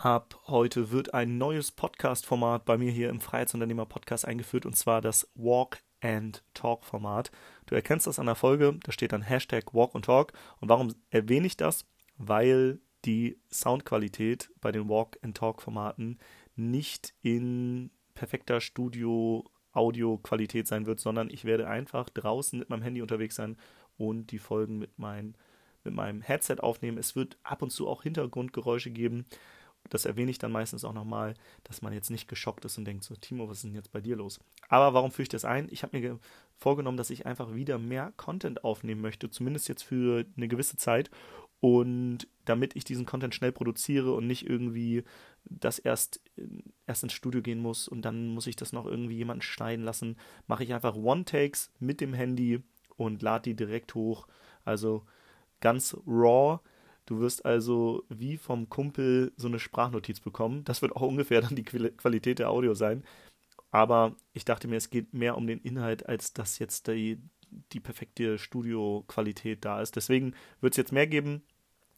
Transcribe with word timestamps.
Ab 0.00 0.40
heute 0.46 0.92
wird 0.92 1.12
ein 1.12 1.38
neues 1.38 1.72
Podcast-Format 1.72 2.64
bei 2.64 2.78
mir 2.78 2.92
hier 2.92 3.08
im 3.08 3.18
Freiheitsunternehmer-Podcast 3.18 4.28
eingeführt 4.28 4.64
und 4.64 4.76
zwar 4.76 5.00
das 5.00 5.28
Walk 5.34 5.82
and 6.00 6.44
Talk-Format. 6.54 7.32
Du 7.66 7.74
erkennst 7.74 8.06
das 8.06 8.20
an 8.20 8.26
der 8.26 8.36
Folge, 8.36 8.78
da 8.84 8.92
steht 8.92 9.10
dann 9.10 9.22
Hashtag 9.22 9.74
Walk 9.74 9.96
and 9.96 10.04
Talk. 10.04 10.34
Und 10.60 10.68
warum 10.68 10.94
erwähne 11.10 11.48
ich 11.48 11.56
das? 11.56 11.84
Weil 12.16 12.78
die 13.04 13.40
Soundqualität 13.50 14.52
bei 14.60 14.70
den 14.70 14.88
Walk 14.88 15.18
and 15.22 15.36
Talk-Formaten 15.36 16.20
nicht 16.54 17.12
in 17.22 17.90
perfekter 18.14 18.60
Studio-Audio-Qualität 18.60 20.68
sein 20.68 20.86
wird, 20.86 21.00
sondern 21.00 21.28
ich 21.28 21.44
werde 21.44 21.66
einfach 21.66 22.08
draußen 22.08 22.56
mit 22.56 22.70
meinem 22.70 22.82
Handy 22.82 23.02
unterwegs 23.02 23.34
sein 23.34 23.56
und 23.96 24.30
die 24.30 24.38
Folgen 24.38 24.78
mit, 24.78 24.96
mein, 24.96 25.36
mit 25.82 25.92
meinem 25.92 26.22
Headset 26.22 26.58
aufnehmen. 26.60 26.98
Es 26.98 27.16
wird 27.16 27.36
ab 27.42 27.62
und 27.62 27.70
zu 27.70 27.88
auch 27.88 28.04
Hintergrundgeräusche 28.04 28.92
geben 28.92 29.26
das 29.88 30.04
erwähne 30.04 30.30
ich 30.30 30.38
dann 30.38 30.52
meistens 30.52 30.84
auch 30.84 30.92
nochmal, 30.92 31.34
dass 31.64 31.82
man 31.82 31.92
jetzt 31.92 32.10
nicht 32.10 32.28
geschockt 32.28 32.64
ist 32.64 32.78
und 32.78 32.84
denkt 32.84 33.04
so, 33.04 33.14
Timo, 33.16 33.48
was 33.48 33.58
ist 33.58 33.64
denn 33.64 33.74
jetzt 33.74 33.92
bei 33.92 34.00
dir 34.00 34.16
los? 34.16 34.40
Aber 34.68 34.94
warum 34.94 35.10
führe 35.10 35.24
ich 35.24 35.28
das 35.28 35.44
ein? 35.44 35.68
Ich 35.70 35.82
habe 35.82 35.98
mir 35.98 36.18
vorgenommen, 36.56 36.96
dass 36.96 37.10
ich 37.10 37.26
einfach 37.26 37.54
wieder 37.54 37.78
mehr 37.78 38.12
Content 38.16 38.64
aufnehmen 38.64 39.00
möchte, 39.00 39.30
zumindest 39.30 39.68
jetzt 39.68 39.82
für 39.82 40.24
eine 40.36 40.48
gewisse 40.48 40.76
Zeit. 40.76 41.10
Und 41.60 42.28
damit 42.44 42.76
ich 42.76 42.84
diesen 42.84 43.06
Content 43.06 43.34
schnell 43.34 43.50
produziere 43.50 44.12
und 44.14 44.26
nicht 44.26 44.48
irgendwie 44.48 45.02
das 45.44 45.78
erst, 45.78 46.20
erst 46.86 47.02
ins 47.02 47.12
Studio 47.12 47.42
gehen 47.42 47.58
muss 47.58 47.88
und 47.88 48.02
dann 48.02 48.28
muss 48.28 48.46
ich 48.46 48.54
das 48.54 48.72
noch 48.72 48.86
irgendwie 48.86 49.16
jemanden 49.16 49.42
schneiden 49.42 49.84
lassen, 49.84 50.16
mache 50.46 50.62
ich 50.62 50.72
einfach 50.72 50.94
One-Takes 50.94 51.72
mit 51.80 52.00
dem 52.00 52.14
Handy 52.14 52.62
und 52.96 53.22
lade 53.22 53.50
die 53.50 53.56
direkt 53.56 53.94
hoch. 53.94 54.28
Also 54.64 55.04
ganz 55.60 55.96
raw 56.06 56.60
Du 57.08 57.20
wirst 57.20 57.46
also 57.46 58.04
wie 58.10 58.36
vom 58.36 58.68
Kumpel 58.68 59.32
so 59.38 59.48
eine 59.48 59.58
Sprachnotiz 59.58 60.20
bekommen. 60.20 60.62
Das 60.64 60.82
wird 60.82 60.94
auch 60.94 61.00
ungefähr 61.00 61.40
dann 61.40 61.56
die 61.56 61.64
Qualität 61.64 62.38
der 62.38 62.50
Audio 62.50 62.74
sein. 62.74 63.02
Aber 63.70 64.14
ich 64.34 64.44
dachte 64.44 64.68
mir, 64.68 64.76
es 64.76 64.90
geht 64.90 65.14
mehr 65.14 65.38
um 65.38 65.46
den 65.46 65.58
Inhalt, 65.60 66.06
als 66.06 66.34
dass 66.34 66.58
jetzt 66.58 66.86
die, 66.86 67.18
die 67.72 67.80
perfekte 67.80 68.36
Studioqualität 68.36 69.64
da 69.64 69.80
ist. 69.80 69.96
Deswegen 69.96 70.34
wird 70.60 70.74
es 70.74 70.76
jetzt 70.76 70.92
mehr 70.92 71.06
geben. 71.06 71.40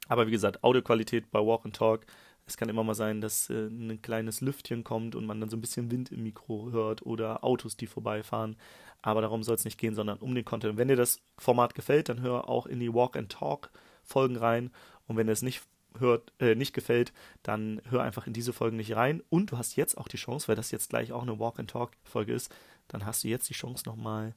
Aber 0.06 0.28
wie 0.28 0.30
gesagt, 0.30 0.62
Audioqualität 0.62 1.32
bei 1.32 1.40
Walk 1.40 1.64
and 1.64 1.74
Talk. 1.74 2.06
Es 2.46 2.56
kann 2.56 2.68
immer 2.68 2.84
mal 2.84 2.94
sein, 2.94 3.20
dass 3.20 3.50
äh, 3.50 3.66
ein 3.66 4.00
kleines 4.02 4.40
Lüftchen 4.40 4.84
kommt 4.84 5.16
und 5.16 5.26
man 5.26 5.40
dann 5.40 5.50
so 5.50 5.56
ein 5.56 5.60
bisschen 5.60 5.90
Wind 5.90 6.12
im 6.12 6.22
Mikro 6.22 6.70
hört 6.70 7.04
oder 7.04 7.42
Autos, 7.42 7.76
die 7.76 7.88
vorbeifahren. 7.88 8.56
Aber 9.02 9.22
darum 9.22 9.42
soll 9.42 9.56
es 9.56 9.64
nicht 9.64 9.78
gehen, 9.78 9.96
sondern 9.96 10.18
um 10.18 10.36
den 10.36 10.44
Content. 10.44 10.76
Wenn 10.76 10.88
dir 10.88 10.96
das 10.96 11.20
Format 11.36 11.74
gefällt, 11.74 12.08
dann 12.08 12.20
hör 12.20 12.48
auch 12.48 12.66
in 12.66 12.78
die 12.78 12.94
Walk 12.94 13.16
and 13.16 13.32
Talk 13.32 13.72
Folgen 14.02 14.36
rein 14.36 14.70
und 15.10 15.16
wenn 15.16 15.28
es 15.28 15.42
nicht 15.42 15.62
hört, 15.98 16.32
äh, 16.38 16.54
nicht 16.54 16.72
gefällt, 16.72 17.12
dann 17.42 17.82
hör 17.88 18.04
einfach 18.04 18.28
in 18.28 18.32
diese 18.32 18.52
Folgen 18.52 18.76
nicht 18.76 18.94
rein. 18.94 19.24
Und 19.28 19.50
du 19.50 19.58
hast 19.58 19.74
jetzt 19.74 19.98
auch 19.98 20.06
die 20.06 20.18
Chance, 20.18 20.46
weil 20.46 20.54
das 20.54 20.70
jetzt 20.70 20.90
gleich 20.90 21.10
auch 21.10 21.22
eine 21.22 21.40
Walk-and-Talk-Folge 21.40 22.32
ist, 22.32 22.54
dann 22.86 23.04
hast 23.04 23.24
du 23.24 23.28
jetzt 23.28 23.50
die 23.50 23.54
Chance 23.54 23.82
nochmal 23.86 24.36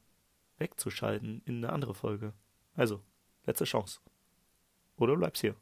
wegzuschalten 0.57 1.43
in 1.45 1.57
eine 1.57 1.71
andere 1.71 1.93
Folge. 1.93 2.33
Also, 2.73 3.01
letzte 3.45 3.65
Chance. 3.65 3.99
Oder 4.97 5.13
du 5.13 5.19
bleibst 5.19 5.41
hier. 5.41 5.55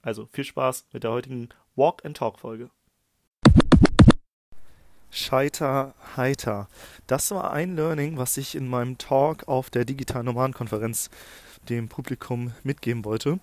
Also, 0.00 0.26
viel 0.32 0.44
Spaß 0.44 0.86
mit 0.94 1.04
der 1.04 1.10
heutigen 1.10 1.50
Walk-and-Talk-Folge. 1.76 2.70
Scheiter 5.10 5.94
heiter. 6.16 6.70
Das 7.06 7.30
war 7.32 7.52
ein 7.52 7.76
Learning, 7.76 8.16
was 8.16 8.38
ich 8.38 8.54
in 8.54 8.66
meinem 8.66 8.96
Talk 8.96 9.46
auf 9.46 9.68
der 9.68 9.84
digitalen 9.84 10.24
Nomadenkonferenz 10.24 11.10
dem 11.68 11.90
Publikum 11.90 12.54
mitgeben 12.62 13.04
wollte. 13.04 13.40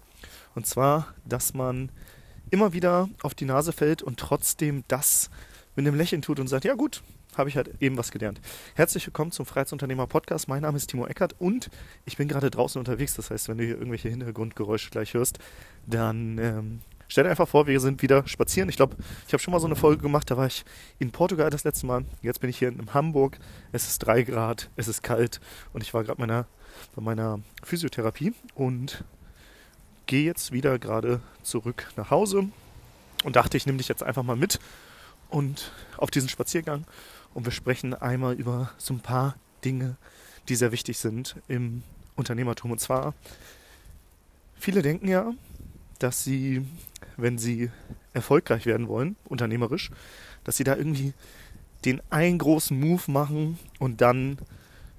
Und 0.58 0.66
zwar, 0.66 1.14
dass 1.24 1.54
man 1.54 1.92
immer 2.50 2.74
wieder 2.74 3.10
auf 3.22 3.36
die 3.36 3.46
Nase 3.46 3.72
fällt 3.72 4.02
und 4.02 4.20
trotzdem 4.20 4.84
das 4.88 5.30
mit 5.76 5.86
einem 5.86 5.96
Lächeln 5.96 6.24
tut 6.24 6.40
und 6.40 6.48
sagt, 6.48 6.66
ja 6.66 6.74
gut, 6.74 7.04
habe 7.38 7.48
ich 7.48 7.56
halt 7.56 7.80
eben 7.80 7.96
was 7.96 8.10
gelernt. 8.10 8.42
Herzlich 8.74 9.06
willkommen 9.06 9.32
zum 9.32 9.46
Freiheitsunternehmer 9.46 10.08
Podcast. 10.08 10.48
Mein 10.48 10.64
Name 10.64 10.78
ist 10.78 10.88
Timo 10.88 11.06
Eckert 11.06 11.36
und 11.38 11.70
ich 12.06 12.18
bin 12.18 12.28
gerade 12.28 12.50
draußen 12.50 12.80
unterwegs. 12.80 13.14
Das 13.14 13.30
heißt, 13.30 13.50
wenn 13.50 13.60
du 13.60 13.66
hier 13.66 13.76
irgendwelche 13.76 14.10
Hintergrundgeräusche 14.10 14.90
gleich 14.90 15.14
hörst, 15.14 15.38
dann 15.86 16.40
ähm, 16.40 16.82
stell 17.08 17.26
dir 17.26 17.30
einfach 17.30 17.48
vor, 17.48 17.68
wir 17.68 17.80
sind 17.80 18.02
wieder 18.02 18.28
spazieren. 18.28 18.68
Ich 18.68 18.78
glaube, 18.78 18.96
ich 19.28 19.34
habe 19.34 19.44
schon 19.44 19.52
mal 19.52 19.60
so 19.60 19.68
eine 19.68 19.76
Folge 19.76 20.02
gemacht, 20.02 20.32
da 20.32 20.38
war 20.38 20.48
ich 20.48 20.66
in 20.98 21.12
Portugal 21.12 21.52
das 21.52 21.66
letzte 21.66 21.86
Mal. 21.86 22.04
Jetzt 22.24 22.42
bin 22.42 22.50
ich 22.50 22.58
hier 22.58 22.70
in 22.70 22.96
Hamburg. 22.96 23.38
Es 23.74 23.88
ist 23.88 24.00
drei 24.00 24.24
Grad, 24.24 24.72
es 24.76 24.88
ist 24.88 25.04
kalt 25.04 25.40
und 25.72 25.84
ich 25.84 25.94
war 25.94 26.04
gerade 26.04 26.20
meiner, 26.20 26.48
bei 26.96 27.04
meiner 27.04 27.42
Physiotherapie 27.62 28.34
und 28.56 29.06
gehe 30.08 30.24
jetzt 30.24 30.52
wieder 30.52 30.80
gerade 30.80 31.22
zurück 31.44 31.92
nach 31.96 32.10
Hause 32.10 32.50
und 33.24 33.36
dachte, 33.36 33.58
ich 33.58 33.66
nehme 33.66 33.78
dich 33.78 33.88
jetzt 33.88 34.04
einfach 34.04 34.24
mal 34.24 34.36
mit 34.36 34.60
und 35.30 35.72
auf 35.98 36.10
diesen 36.10 36.30
Spaziergang 36.30 36.86
und 37.34 37.46
wir 37.46 37.52
sprechen 37.52 37.94
einmal 37.94 38.34
über 38.34 38.72
so 38.78 38.94
ein 38.94 39.00
paar 39.00 39.36
Dinge, 39.64 39.98
die 40.50 40.56
sehr 40.56 40.72
wichtig 40.72 40.98
sind 40.98 41.36
im 41.48 41.84
Unternehmertum. 42.16 42.72
Und 42.72 42.80
zwar, 42.80 43.14
viele 44.56 44.82
denken 44.82 45.08
ja, 45.08 45.34
dass 46.00 46.24
sie, 46.24 46.66
wenn 47.18 47.38
sie 47.38 47.70
erfolgreich 48.14 48.66
werden 48.66 48.88
wollen, 48.88 49.16
unternehmerisch, 49.26 49.92
dass 50.44 50.58
sie 50.58 50.64
da 50.64 50.76
irgendwie 50.76 51.14
den 51.86 52.02
einen 52.10 52.38
großen 52.38 52.80
Move 52.80 53.12
machen 53.12 53.60
und 53.80 54.02
dann 54.02 54.40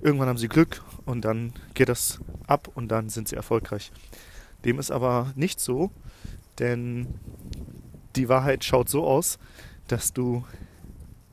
irgendwann 0.00 0.28
haben 0.28 0.38
sie 0.38 0.48
Glück 0.48 0.82
und 1.06 1.24
dann 1.24 1.52
geht 1.74 1.88
das 1.88 2.20
ab 2.46 2.70
und 2.74 2.88
dann 2.88 3.08
sind 3.08 3.28
sie 3.28 3.36
erfolgreich. 3.36 3.90
Dem 4.64 4.78
ist 4.78 4.90
aber 4.90 5.32
nicht 5.36 5.60
so, 5.60 5.90
denn 6.58 7.06
die 8.16 8.28
Wahrheit 8.28 8.64
schaut 8.64 8.88
so 8.88 9.06
aus, 9.06 9.38
dass 9.86 10.12
du 10.12 10.44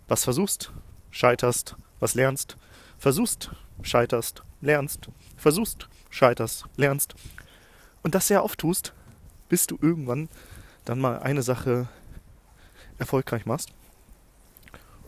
was 0.07 0.23
versuchst, 0.23 0.71
scheiterst, 1.11 1.75
was 1.99 2.13
lernst, 2.13 2.57
versuchst, 2.97 3.51
scheiterst, 3.81 4.43
lernst, 4.61 5.09
versuchst, 5.37 5.87
scheiterst, 6.09 6.65
lernst. 6.77 7.15
Und 8.03 8.15
das 8.15 8.27
sehr 8.27 8.43
oft 8.43 8.59
tust, 8.59 8.93
bis 9.49 9.67
du 9.67 9.77
irgendwann 9.81 10.29
dann 10.85 10.99
mal 10.99 11.19
eine 11.19 11.41
Sache 11.41 11.87
erfolgreich 12.99 13.45
machst. 13.45 13.69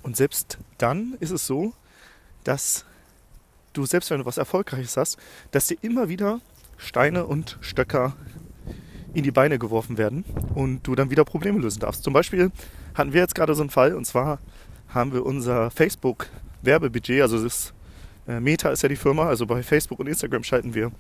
Und 0.01 0.17
selbst 0.17 0.57
dann 0.77 1.15
ist 1.19 1.31
es 1.31 1.45
so, 1.45 1.73
dass 2.43 2.85
du, 3.73 3.85
selbst 3.85 4.09
wenn 4.09 4.19
du 4.19 4.25
was 4.25 4.37
Erfolgreiches 4.37 4.97
hast, 4.97 5.17
dass 5.51 5.67
dir 5.67 5.77
immer 5.81 6.09
wieder 6.09 6.41
Steine 6.77 7.25
und 7.25 7.57
Stöcker 7.61 8.15
in 9.13 9.23
die 9.23 9.31
Beine 9.31 9.57
geworfen 9.57 9.97
werden 9.97 10.23
und 10.53 10.83
du 10.83 10.95
dann 10.95 11.09
wieder 11.09 11.25
Probleme 11.25 11.59
lösen 11.59 11.79
darfst. 11.79 12.03
Zum 12.03 12.13
Beispiel 12.13 12.51
hatten 12.93 13.13
wir 13.13 13.21
jetzt 13.21 13.35
gerade 13.35 13.55
so 13.55 13.61
einen 13.61 13.69
Fall 13.69 13.95
und 13.95 14.05
zwar 14.05 14.39
haben 14.89 15.11
wir 15.11 15.25
unser 15.25 15.71
Facebook-Werbebudget, 15.71 17.21
also 17.21 17.43
das 17.43 17.73
äh, 18.27 18.39
Meta 18.39 18.69
ist 18.69 18.83
ja 18.83 18.89
die 18.89 18.95
Firma, 18.95 19.27
also 19.27 19.45
bei 19.45 19.63
Facebook 19.63 19.99
und 19.99 20.07
Instagram 20.07 20.43
schalten 20.43 20.73
wir 20.73 20.91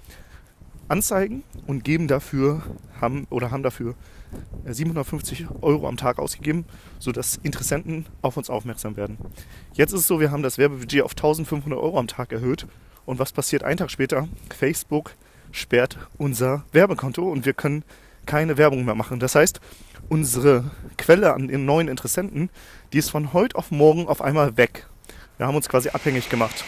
Anzeigen 0.87 1.43
und 1.67 1.83
geben 1.83 2.07
dafür, 2.07 2.63
haben 2.99 3.27
oder 3.29 3.51
haben 3.51 3.63
dafür 3.63 3.95
750 4.65 5.41
äh, 5.41 5.45
Euro 5.61 5.87
am 5.87 5.97
Tag 5.97 6.19
ausgegeben, 6.19 6.65
sodass 6.99 7.37
Interessenten 7.43 8.05
auf 8.21 8.37
uns 8.37 8.49
aufmerksam 8.49 8.95
werden. 8.95 9.17
Jetzt 9.73 9.93
ist 9.93 10.01
es 10.01 10.07
so, 10.07 10.19
wir 10.19 10.31
haben 10.31 10.43
das 10.43 10.57
Werbebudget 10.57 11.03
auf 11.03 11.11
1500 11.11 11.79
Euro 11.79 11.99
am 11.99 12.07
Tag 12.07 12.31
erhöht 12.31 12.67
und 13.05 13.19
was 13.19 13.31
passiert 13.31 13.63
einen 13.63 13.77
Tag 13.77 13.91
später? 13.91 14.27
Facebook 14.57 15.13
sperrt 15.51 15.97
unser 16.17 16.65
Werbekonto 16.71 17.29
und 17.29 17.45
wir 17.45 17.53
können 17.53 17.83
keine 18.25 18.57
Werbung 18.57 18.85
mehr 18.85 18.95
machen. 18.95 19.19
Das 19.19 19.35
heißt, 19.35 19.59
unsere 20.09 20.71
Quelle 20.97 21.33
an 21.33 21.47
den 21.47 21.65
neuen 21.65 21.87
Interessenten, 21.87 22.49
die 22.93 22.99
ist 22.99 23.09
von 23.09 23.33
heute 23.33 23.55
auf 23.55 23.71
morgen 23.71 24.07
auf 24.07 24.21
einmal 24.21 24.57
weg. 24.57 24.87
Wir 25.37 25.47
haben 25.47 25.55
uns 25.55 25.69
quasi 25.69 25.89
abhängig 25.89 26.29
gemacht. 26.29 26.63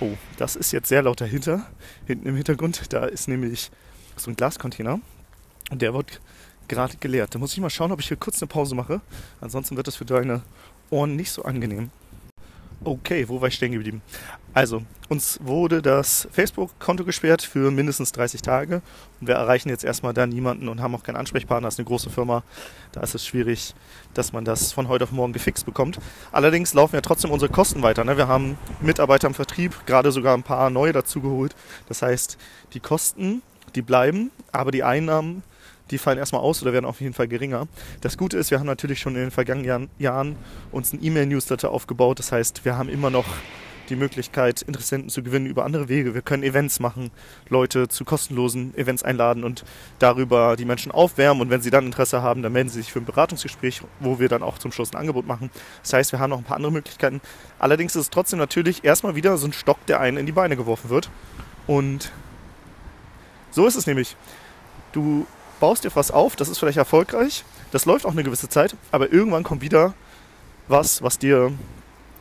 Oh, 0.00 0.12
das 0.36 0.56
ist 0.56 0.72
jetzt 0.72 0.88
sehr 0.88 1.02
laut 1.02 1.20
dahinter. 1.20 1.66
Hinten 2.06 2.28
im 2.28 2.36
Hintergrund, 2.36 2.92
da 2.92 3.06
ist 3.06 3.28
nämlich 3.28 3.70
so 4.16 4.30
ein 4.30 4.36
Glascontainer 4.36 5.00
und 5.70 5.82
der 5.82 5.94
wird 5.94 6.20
gerade 6.68 6.96
geleert. 6.98 7.34
Da 7.34 7.38
muss 7.38 7.52
ich 7.52 7.60
mal 7.60 7.70
schauen, 7.70 7.92
ob 7.92 8.00
ich 8.00 8.08
hier 8.08 8.16
kurz 8.16 8.40
eine 8.42 8.48
Pause 8.48 8.74
mache. 8.74 9.00
Ansonsten 9.40 9.76
wird 9.76 9.86
das 9.86 9.96
für 9.96 10.04
deine 10.04 10.42
Ohren 10.90 11.16
nicht 11.16 11.30
so 11.30 11.44
angenehm. 11.44 11.90
Okay, 12.86 13.28
wo 13.28 13.40
war 13.40 13.48
ich 13.48 13.54
stehen 13.54 13.72
geblieben? 13.72 14.00
Also, 14.54 14.80
uns 15.08 15.40
wurde 15.42 15.82
das 15.82 16.28
Facebook-Konto 16.30 17.04
gesperrt 17.04 17.42
für 17.42 17.72
mindestens 17.72 18.12
30 18.12 18.42
Tage 18.42 18.80
und 19.20 19.26
wir 19.26 19.34
erreichen 19.34 19.70
jetzt 19.70 19.82
erstmal 19.82 20.14
da 20.14 20.24
niemanden 20.24 20.68
und 20.68 20.80
haben 20.80 20.94
auch 20.94 21.02
keinen 21.02 21.16
Ansprechpartner. 21.16 21.66
Das 21.66 21.74
ist 21.74 21.80
eine 21.80 21.88
große 21.88 22.10
Firma. 22.10 22.44
Da 22.92 23.00
ist 23.00 23.16
es 23.16 23.26
schwierig, 23.26 23.74
dass 24.14 24.32
man 24.32 24.44
das 24.44 24.72
von 24.72 24.86
heute 24.86 25.02
auf 25.02 25.10
morgen 25.10 25.32
gefixt 25.32 25.66
bekommt. 25.66 25.98
Allerdings 26.30 26.74
laufen 26.74 26.94
ja 26.94 27.00
trotzdem 27.00 27.32
unsere 27.32 27.50
Kosten 27.50 27.82
weiter. 27.82 28.04
Ne? 28.04 28.16
Wir 28.16 28.28
haben 28.28 28.56
Mitarbeiter 28.80 29.26
im 29.26 29.34
Vertrieb, 29.34 29.84
gerade 29.86 30.12
sogar 30.12 30.36
ein 30.36 30.44
paar 30.44 30.70
neue 30.70 30.92
dazugeholt. 30.92 31.56
Das 31.88 32.02
heißt, 32.02 32.38
die 32.72 32.80
Kosten, 32.80 33.42
die 33.74 33.82
bleiben, 33.82 34.30
aber 34.52 34.70
die 34.70 34.84
Einnahmen 34.84 35.42
die 35.90 35.98
fallen 35.98 36.18
erstmal 36.18 36.42
aus 36.42 36.62
oder 36.62 36.72
werden 36.72 36.86
auf 36.86 37.00
jeden 37.00 37.14
Fall 37.14 37.28
geringer. 37.28 37.68
Das 38.00 38.16
Gute 38.16 38.36
ist, 38.38 38.50
wir 38.50 38.58
haben 38.58 38.66
natürlich 38.66 39.00
schon 39.00 39.14
in 39.14 39.22
den 39.22 39.30
vergangenen 39.30 39.88
Jahren 39.98 40.36
uns 40.72 40.92
ein 40.92 41.02
E-Mail-Newsletter 41.02 41.70
aufgebaut. 41.70 42.18
Das 42.18 42.32
heißt, 42.32 42.64
wir 42.64 42.76
haben 42.76 42.88
immer 42.88 43.10
noch 43.10 43.26
die 43.88 43.96
Möglichkeit, 43.96 44.62
Interessenten 44.62 45.10
zu 45.10 45.22
gewinnen 45.22 45.46
über 45.46 45.64
andere 45.64 45.88
Wege. 45.88 46.14
Wir 46.14 46.22
können 46.22 46.42
Events 46.42 46.80
machen, 46.80 47.10
Leute 47.48 47.88
zu 47.88 48.04
kostenlosen 48.04 48.76
Events 48.76 49.02
einladen 49.02 49.44
und 49.44 49.64
darüber 49.98 50.56
die 50.56 50.64
Menschen 50.64 50.92
aufwärmen. 50.92 51.40
Und 51.40 51.50
wenn 51.50 51.60
sie 51.60 51.70
dann 51.70 51.86
Interesse 51.86 52.22
haben, 52.22 52.42
dann 52.42 52.52
melden 52.52 52.68
sie 52.68 52.80
sich 52.80 52.92
für 52.92 52.98
ein 52.98 53.04
Beratungsgespräch, 53.04 53.82
wo 54.00 54.18
wir 54.18 54.28
dann 54.28 54.42
auch 54.42 54.58
zum 54.58 54.72
Schluss 54.72 54.92
ein 54.92 54.98
Angebot 54.98 55.26
machen. 55.26 55.50
Das 55.82 55.92
heißt, 55.92 56.12
wir 56.12 56.18
haben 56.18 56.30
noch 56.30 56.38
ein 56.38 56.44
paar 56.44 56.56
andere 56.56 56.72
Möglichkeiten. 56.72 57.20
Allerdings 57.58 57.94
ist 57.96 58.02
es 58.02 58.10
trotzdem 58.10 58.38
natürlich 58.38 58.84
erstmal 58.84 59.14
wieder 59.14 59.36
so 59.38 59.46
ein 59.46 59.52
Stock, 59.52 59.84
der 59.86 60.00
einen 60.00 60.16
in 60.16 60.26
die 60.26 60.32
Beine 60.32 60.56
geworfen 60.56 60.90
wird. 60.90 61.10
Und 61.66 62.12
so 63.50 63.66
ist 63.66 63.76
es 63.76 63.86
nämlich. 63.86 64.16
Du 64.92 65.26
baust 65.60 65.84
dir 65.84 65.90
was 65.94 66.10
auf, 66.10 66.36
das 66.36 66.48
ist 66.48 66.58
vielleicht 66.58 66.78
erfolgreich, 66.78 67.44
das 67.72 67.84
läuft 67.84 68.06
auch 68.06 68.12
eine 68.12 68.24
gewisse 68.24 68.48
Zeit, 68.48 68.76
aber 68.90 69.12
irgendwann 69.12 69.42
kommt 69.42 69.62
wieder 69.62 69.94
was, 70.68 71.02
was 71.02 71.18
dir 71.18 71.52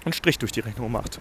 einen 0.04 0.14
Strich 0.14 0.38
durch 0.40 0.52
die 0.52 0.60
Rechnung 0.60 0.92
macht. 0.92 1.20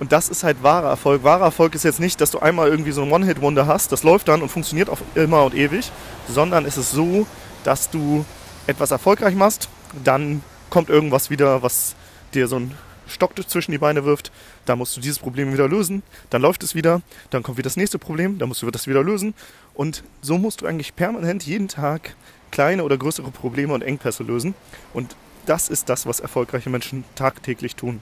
Und 0.00 0.10
das 0.10 0.28
ist 0.28 0.42
halt 0.42 0.62
wahrer 0.62 0.88
Erfolg. 0.88 1.22
Wahrer 1.22 1.44
Erfolg 1.44 1.74
ist 1.76 1.84
jetzt 1.84 2.00
nicht, 2.00 2.20
dass 2.20 2.32
du 2.32 2.40
einmal 2.40 2.68
irgendwie 2.68 2.90
so 2.90 3.02
ein 3.02 3.12
One-Hit-Wonder 3.12 3.66
hast, 3.66 3.92
das 3.92 4.02
läuft 4.02 4.28
dann 4.28 4.42
und 4.42 4.48
funktioniert 4.48 4.88
auf 4.88 4.98
immer 5.14 5.44
und 5.44 5.54
ewig, 5.54 5.90
sondern 6.28 6.64
es 6.64 6.76
ist 6.76 6.90
so, 6.90 7.26
dass 7.62 7.90
du 7.90 8.24
etwas 8.66 8.90
erfolgreich 8.90 9.34
machst, 9.34 9.68
dann 10.02 10.42
kommt 10.70 10.88
irgendwas 10.88 11.30
wieder, 11.30 11.62
was 11.62 11.94
dir 12.34 12.48
so 12.48 12.56
ein 12.56 12.76
Stock 13.06 13.32
zwischen 13.48 13.72
die 13.72 13.78
Beine 13.78 14.04
wirft, 14.04 14.32
dann 14.64 14.78
musst 14.78 14.96
du 14.96 15.00
dieses 15.00 15.18
Problem 15.18 15.52
wieder 15.52 15.68
lösen, 15.68 16.02
dann 16.30 16.42
läuft 16.42 16.62
es 16.62 16.74
wieder, 16.74 17.02
dann 17.30 17.42
kommt 17.42 17.58
wieder 17.58 17.66
das 17.66 17.76
nächste 17.76 17.98
Problem, 17.98 18.38
dann 18.38 18.48
musst 18.48 18.62
du 18.62 18.70
das 18.70 18.86
wieder 18.86 19.02
lösen 19.02 19.34
und 19.74 20.02
so 20.20 20.38
musst 20.38 20.60
du 20.60 20.66
eigentlich 20.66 20.96
permanent 20.96 21.44
jeden 21.44 21.68
Tag 21.68 22.16
kleine 22.50 22.84
oder 22.84 22.96
größere 22.96 23.30
Probleme 23.30 23.72
und 23.74 23.82
Engpässe 23.82 24.22
lösen 24.22 24.54
und 24.92 25.16
das 25.46 25.68
ist 25.68 25.88
das, 25.88 26.06
was 26.06 26.20
erfolgreiche 26.20 26.70
Menschen 26.70 27.04
tagtäglich 27.14 27.74
tun. 27.74 28.00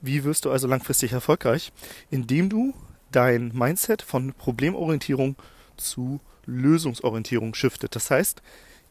Wie 0.00 0.24
wirst 0.24 0.44
du 0.44 0.50
also 0.50 0.66
langfristig 0.66 1.12
erfolgreich? 1.12 1.72
Indem 2.10 2.48
du 2.48 2.74
dein 3.12 3.52
Mindset 3.54 4.02
von 4.02 4.34
Problemorientierung 4.34 5.36
zu 5.76 6.20
Lösungsorientierung 6.46 7.54
shiftet. 7.54 7.94
Das 7.96 8.10
heißt, 8.10 8.42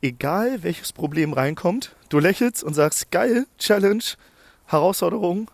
egal 0.02 0.64
welches 0.64 0.94
Problem 0.94 1.34
reinkommt, 1.34 1.96
du 2.10 2.20
lächelst 2.20 2.64
und 2.64 2.74
sagst, 2.74 3.12
geil, 3.12 3.46
Challenge, 3.58 4.04
Herausforderung, 4.68 5.50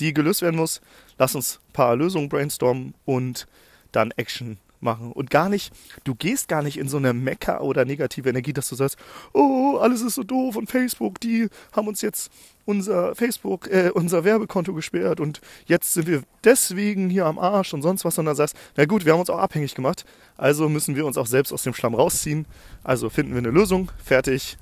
die 0.00 0.12
gelöst 0.12 0.42
werden 0.42 0.56
muss, 0.56 0.80
lass 1.18 1.34
uns 1.34 1.60
ein 1.68 1.72
paar 1.72 1.96
Lösungen 1.96 2.28
brainstormen 2.28 2.94
und 3.04 3.46
dann 3.92 4.10
Action 4.12 4.58
machen. 4.80 5.12
Und 5.12 5.30
gar 5.30 5.48
nicht, 5.48 5.72
du 6.04 6.14
gehst 6.14 6.48
gar 6.48 6.62
nicht 6.62 6.78
in 6.78 6.88
so 6.88 6.96
eine 6.96 7.12
Mecker 7.12 7.62
oder 7.62 7.84
negative 7.84 8.28
Energie, 8.28 8.52
dass 8.52 8.68
du 8.68 8.74
sagst, 8.74 8.98
oh, 9.32 9.78
alles 9.80 10.02
ist 10.02 10.14
so 10.14 10.22
doof 10.22 10.56
und 10.56 10.70
Facebook, 10.70 11.20
die 11.20 11.48
haben 11.72 11.88
uns 11.88 12.02
jetzt 12.02 12.30
unser 12.64 13.14
Facebook, 13.14 13.68
äh, 13.68 13.90
unser 13.94 14.24
Werbekonto 14.24 14.74
gesperrt 14.74 15.20
und 15.20 15.40
jetzt 15.66 15.94
sind 15.94 16.06
wir 16.06 16.22
deswegen 16.44 17.08
hier 17.10 17.26
am 17.26 17.38
Arsch 17.38 17.74
und 17.74 17.82
sonst 17.82 18.04
was, 18.04 18.16
sondern 18.16 18.36
sagst, 18.36 18.56
na 18.76 18.84
gut, 18.84 19.04
wir 19.04 19.12
haben 19.12 19.20
uns 19.20 19.30
auch 19.30 19.38
abhängig 19.38 19.74
gemacht, 19.74 20.04
also 20.36 20.68
müssen 20.68 20.96
wir 20.96 21.06
uns 21.06 21.16
auch 21.16 21.26
selbst 21.26 21.52
aus 21.52 21.62
dem 21.62 21.74
Schlamm 21.74 21.94
rausziehen. 21.94 22.46
Also 22.82 23.08
finden 23.08 23.32
wir 23.32 23.38
eine 23.38 23.50
Lösung, 23.50 23.90
fertig 24.02 24.58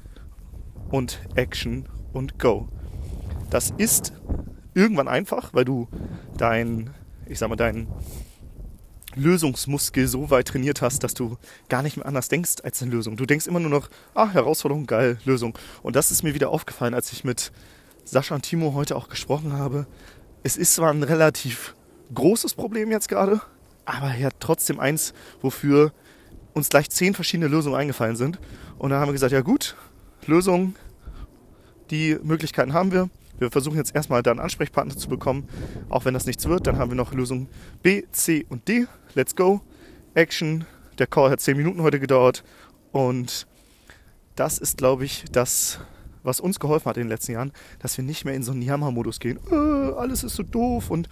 und 0.91 1.21
Action 1.35 1.89
und 2.13 2.39
Go. 2.39 2.69
Das 3.55 3.73
ist 3.77 4.13
irgendwann 4.75 5.07
einfach, 5.07 5.55
weil 5.55 5.65
du 5.65 5.87
dein, 6.37 6.91
ich 7.29 7.39
sag 7.39 7.49
mal, 7.49 7.55
dein 7.55 7.87
Lösungsmuskel 9.15 10.09
so 10.09 10.29
weit 10.31 10.49
trainiert 10.49 10.83
hast, 10.83 11.05
dass 11.05 11.15
du 11.15 11.39
gar 11.69 11.83
nicht 11.83 11.97
mehr 11.97 12.05
anders 12.05 12.29
denkst 12.29 12.55
als 12.65 12.83
eine 12.83 12.91
Lösung. 12.91 13.17
Du 13.17 13.27
denkst 13.27 13.47
immer 13.47 13.61
nur 13.61 13.71
noch, 13.71 13.91
ah, 14.13 14.29
Herausforderung, 14.29 14.87
geil, 14.87 15.19
Lösung. 15.25 15.57
Und 15.85 15.95
das 15.95 16.11
ist 16.11 16.25
mir 16.25 16.35
wieder 16.35 16.51
aufgefallen, 16.51 16.95
als 16.95 17.13
ich 17.13 17.23
mit 17.23 17.53
Sascha 18.03 18.35
und 18.35 18.43
Timo 18.43 18.75
heute 18.75 18.97
auch 18.97 19.09
gesprochen 19.09 19.53
habe. 19.53 19.87
Es 20.43 20.57
ist 20.57 20.75
zwar 20.75 20.91
ein 20.91 21.05
relativ 21.05 21.77
großes 22.13 22.55
Problem 22.55 22.91
jetzt 22.91 23.09
gerade, 23.09 23.41
aber 23.85 24.17
ja 24.17 24.31
trotzdem 24.41 24.81
eins, 24.81 25.15
wofür 25.43 25.93
uns 26.55 26.71
gleich 26.71 26.91
zehn 26.91 27.15
verschiedene 27.15 27.47
Lösungen 27.47 27.77
eingefallen 27.77 28.17
sind. 28.17 28.41
Und 28.79 28.91
da 28.91 28.99
haben 28.99 29.11
wir 29.11 29.13
gesagt, 29.13 29.33
ja 29.33 29.43
gut, 29.43 29.77
Lösungen, 30.27 30.75
die 31.93 32.19
Möglichkeiten 32.21 32.73
haben 32.73 32.91
wir. 32.91 33.11
Wir 33.39 33.51
versuchen 33.51 33.77
jetzt 33.77 33.95
erstmal 33.95 34.23
da 34.23 34.31
einen 34.31 34.41
Ansprechpartner 34.41 34.97
zu 34.97 35.09
bekommen. 35.09 35.49
Auch 35.89 36.05
wenn 36.05 36.15
das 36.15 36.27
nichts 36.27 36.49
wird, 36.49 36.67
dann 36.67 36.79
haben 36.79 36.91
wir 36.91 36.97
noch 36.97 37.13
Lösung 37.13 37.49
B, 37.83 38.05
C 38.13 38.47
und 38.49 38.69
D. 38.69 38.87
Let's 39.15 39.35
go. 39.35 39.61
Action. 40.15 40.65
Der 40.99 41.07
Call 41.07 41.31
hat 41.31 41.41
10 41.41 41.57
Minuten 41.57 41.83
heute 41.83 41.99
gedauert. 41.99 42.45
Und 42.93 43.47
das 44.37 44.59
ist, 44.59 44.79
glaube 44.79 45.05
ich, 45.05 45.25
das, 45.33 45.81
was 46.23 46.41
uns 46.41 46.61
geholfen 46.61 46.87
hat 46.87 46.97
in 46.97 47.05
den 47.05 47.09
letzten 47.09 47.33
Jahren, 47.33 47.53
dass 47.81 47.97
wir 47.97 48.05
nicht 48.05 48.25
mehr 48.25 48.35
in 48.35 48.43
so 48.43 48.53
einen 48.53 48.63
Jammer-Modus 48.63 49.19
gehen. 49.19 49.39
Äh, 49.51 49.55
alles 49.55 50.23
ist 50.23 50.37
so 50.37 50.43
doof 50.43 50.91
und 50.91 51.09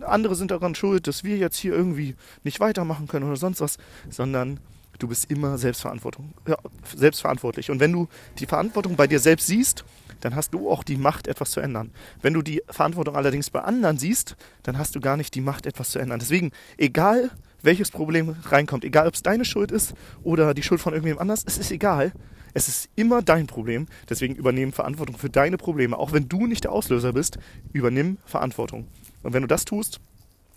andere 0.00 0.34
sind 0.34 0.50
daran 0.50 0.74
schuld, 0.74 1.06
dass 1.06 1.24
wir 1.24 1.36
jetzt 1.36 1.56
hier 1.56 1.74
irgendwie 1.74 2.14
nicht 2.42 2.60
weitermachen 2.60 3.06
können 3.06 3.26
oder 3.26 3.36
sonst 3.36 3.60
was, 3.60 3.78
sondern 4.10 4.60
du 4.98 5.08
bist 5.08 5.30
immer 5.30 5.58
selbstverantwortlich. 5.58 6.26
Ja, 6.46 6.56
selbstverantwortlich. 6.94 7.70
Und 7.70 7.80
wenn 7.80 7.92
du 7.92 8.08
die 8.38 8.46
Verantwortung 8.46 8.96
bei 8.96 9.06
dir 9.06 9.18
selbst 9.18 9.46
siehst 9.46 9.84
dann 10.24 10.34
hast 10.34 10.54
du 10.54 10.70
auch 10.70 10.82
die 10.82 10.96
Macht, 10.96 11.28
etwas 11.28 11.50
zu 11.50 11.60
ändern. 11.60 11.90
Wenn 12.22 12.32
du 12.32 12.40
die 12.40 12.62
Verantwortung 12.70 13.14
allerdings 13.14 13.50
bei 13.50 13.60
anderen 13.60 13.98
siehst, 13.98 14.36
dann 14.62 14.78
hast 14.78 14.94
du 14.94 15.00
gar 15.00 15.18
nicht 15.18 15.34
die 15.34 15.42
Macht, 15.42 15.66
etwas 15.66 15.90
zu 15.90 15.98
ändern. 15.98 16.18
Deswegen, 16.18 16.50
egal 16.78 17.30
welches 17.60 17.90
Problem 17.90 18.34
reinkommt, 18.44 18.84
egal 18.84 19.06
ob 19.06 19.14
es 19.14 19.22
deine 19.22 19.44
Schuld 19.44 19.70
ist 19.70 19.92
oder 20.22 20.54
die 20.54 20.62
Schuld 20.62 20.80
von 20.80 20.94
irgendjemand 20.94 21.20
anders, 21.20 21.44
es 21.46 21.58
ist 21.58 21.70
egal. 21.70 22.12
Es 22.54 22.68
ist 22.68 22.88
immer 22.96 23.20
dein 23.20 23.46
Problem. 23.46 23.86
Deswegen 24.08 24.34
übernehmen 24.34 24.72
Verantwortung 24.72 25.18
für 25.18 25.28
deine 25.28 25.58
Probleme. 25.58 25.98
Auch 25.98 26.12
wenn 26.12 26.28
du 26.28 26.46
nicht 26.46 26.64
der 26.64 26.72
Auslöser 26.72 27.12
bist, 27.12 27.38
übernimm 27.74 28.16
Verantwortung. 28.24 28.86
Und 29.22 29.34
wenn 29.34 29.42
du 29.42 29.48
das 29.48 29.66
tust 29.66 30.00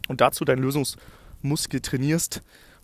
und 0.07 0.21
dazu 0.21 0.45
deinen 0.45 0.61
Lösungsmuskel 0.61 1.81
trainierst, 1.81 2.41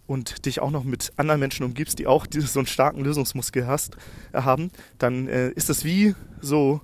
und 0.08 0.46
dich 0.46 0.60
auch 0.60 0.72
noch 0.72 0.84
mit 0.84 1.14
anderen 1.18 1.40
Menschen 1.40 1.66
umgibst, 1.66 2.00
die 2.00 2.08
auch 2.08 2.26
so 2.32 2.60
einen 2.60 2.68
starken 2.68 3.04
Lösungsmuskel 3.04 3.68
hast, 3.68 3.98
äh, 4.32 4.42
haben, 4.42 4.72
dann 4.98 5.28
äh, 5.28 5.50
ist 5.52 5.70
das 5.70 5.86
wie 5.86 6.16
so 6.42 6.82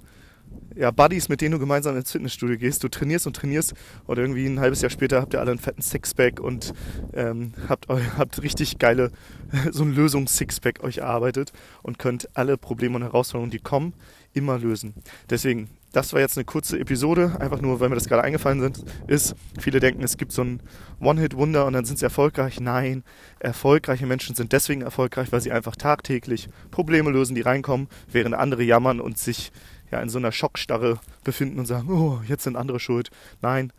ja, 0.76 0.92
Buddies, 0.92 1.30
mit 1.30 1.42
denen 1.42 1.52
du 1.52 1.60
gemeinsam 1.60 1.96
ins 1.98 2.12
Fitnessstudio 2.12 2.58
gehst. 2.58 2.84
Du 2.84 2.88
trainierst 2.88 3.28
und 3.28 3.36
trainierst 3.36 3.74
und 4.08 4.18
irgendwie 4.18 4.46
ein 4.46 4.60
halbes 4.60 4.82
Jahr 4.82 4.90
später 4.90 5.22
habt 5.22 5.34
ihr 5.34 5.40
alle 5.40 5.52
einen 5.52 5.60
fetten 5.60 5.82
Sixpack 5.82 6.40
und 6.40 6.74
ähm, 7.14 7.54
habt, 7.68 7.88
habt 8.18 8.42
richtig 8.42 8.80
geile, 8.80 9.12
so 9.72 9.84
ein 9.84 9.94
Lösungs-Sixpack 9.94 10.84
euch 10.84 11.00
erarbeitet 11.00 11.52
und 11.82 12.00
könnt 12.00 12.30
alle 12.36 12.58
Probleme 12.58 12.96
und 12.96 13.04
Herausforderungen, 13.04 13.52
die 13.52 13.60
kommen, 13.60 13.94
immer 14.34 14.58
lösen. 14.58 14.94
Deswegen, 15.30 15.70
das 15.92 16.14
war 16.14 16.20
jetzt 16.20 16.38
eine 16.38 16.46
kurze 16.46 16.80
Episode, 16.80 17.38
einfach 17.40 17.62
nur, 17.62 17.80
weil 17.80 17.90
mir 17.90 17.96
das 17.96 18.08
gerade 18.08 18.24
eingefallen 18.24 18.62
sind, 18.62 18.84
ist, 19.08 19.36
viele 19.60 19.80
denken, 19.80 20.04
es 20.04 20.18
gibt 20.18 20.32
so 20.32 20.44
ein 20.44 20.62
One-Hit-Wunder 21.00 21.66
und 21.66 21.74
dann 21.74 21.86
sind 21.86 21.98
sie 21.98 22.06
erfolgreich. 22.06 22.60
Nein, 22.60 23.04
erfolgreiche 23.40 24.06
Menschen 24.06 24.36
sind 24.36 24.52
deswegen 24.52 24.82
erfolgreich, 24.82 25.32
weil 25.32 25.42
sie 25.42 25.52
einfach 25.52 25.76
tagtäglich 25.76 26.50
Probleme 26.70 27.10
lösen, 27.10 27.36
die 27.36 27.42
reinkommen, 27.42 27.88
während 28.12 28.36
andere 28.36 28.64
jammern 28.64 29.00
und 29.00 29.18
sich 29.18 29.52
ja 29.92 30.00
in 30.00 30.10
so 30.10 30.20
einer 30.20 30.32
Schockstarre 30.32 31.00
befinden 31.24 31.60
und 31.60 31.66
sagen, 31.66 31.90
oh, 31.90 32.22
jetzt 32.28 32.44
sind 32.44 32.56
andere 32.56 32.80
schuld. 32.80 33.10
Nein, 33.42 33.74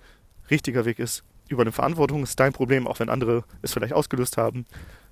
richtiger 0.51 0.85
Weg 0.85 0.99
ist, 0.99 1.23
übernimm 1.49 1.73
Verantwortung, 1.73 2.25
ist 2.25 2.41
dein 2.41 2.53
Problem, 2.53 2.89
auch 2.89 2.99
wenn 2.99 3.09
andere 3.09 3.45
es 3.63 3.73
vielleicht 3.73 3.93
ausgelöst 3.93 4.37
haben. 4.37 4.67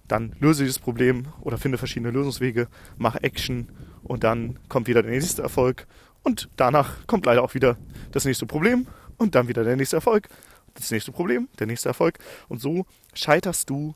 Dann 0.09 0.35
löse 0.41 0.65
dieses 0.65 0.79
Problem 0.79 1.29
oder 1.43 1.59
finde 1.59 1.79
verschiedene 1.79 2.11
Lösungswege, 2.11 2.69
mach 2.97 3.17
Action 3.17 3.69
und 4.03 4.25
dann 4.25 4.59
kommt 4.69 4.89
wieder 4.89 5.03
der 5.03 5.13
nächste 5.13 5.43
Erfolg 5.43 5.87
und 6.29 6.51
danach 6.57 7.07
kommt 7.07 7.25
leider 7.25 7.43
auch 7.43 7.55
wieder 7.55 7.79
das 8.13 8.27
nächste 8.27 8.45
Problem 8.45 8.87
und 9.17 9.35
dann 9.35 9.49
wieder 9.49 9.65
der 9.65 9.77
nächste 9.77 9.97
Erfolg, 9.97 10.29
das 10.75 10.91
nächste 10.91 11.11
Problem, 11.11 11.49
der 11.59 11.67
nächste 11.67 11.89
Erfolg 11.89 12.19
und 12.49 12.61
so 12.61 12.85
scheiterst 13.15 13.71
du 13.71 13.95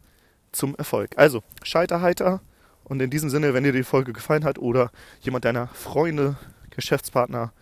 zum 0.50 0.74
Erfolg. 0.76 1.10
Also, 1.16 1.42
Scheiterheiter 1.62 2.40
und 2.84 3.02
in 3.02 3.10
diesem 3.10 3.28
Sinne, 3.28 3.52
wenn 3.52 3.64
dir 3.64 3.72
die 3.72 3.82
Folge 3.82 4.14
gefallen 4.14 4.44
hat 4.44 4.58
oder 4.58 4.90
jemand 5.20 5.44
deiner 5.44 5.68
Freunde, 5.68 6.36
Geschäftspartner, 6.70 7.52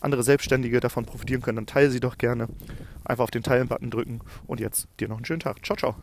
andere 0.00 0.24
Selbstständige 0.24 0.80
davon 0.80 1.04
profitieren 1.06 1.40
können, 1.40 1.56
dann 1.56 1.66
teile 1.66 1.90
sie 1.90 2.00
doch 2.00 2.18
gerne. 2.18 2.48
Einfach 3.04 3.24
auf 3.24 3.30
den 3.30 3.44
Teilen-Button 3.44 3.90
drücken 3.90 4.22
und 4.48 4.58
jetzt 4.58 4.88
dir 4.98 5.06
noch 5.06 5.18
einen 5.18 5.24
schönen 5.24 5.40
Tag. 5.40 5.64
Ciao, 5.64 5.76
ciao. 5.76 5.94